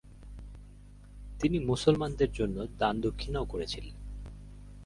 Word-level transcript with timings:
তিনি 1.39 1.57
মুসলমানদের 1.59 2.31
জন্য 2.31 2.67
দান-দক্ষিণাও 2.77 3.45
করেছিলেন। 3.45 3.95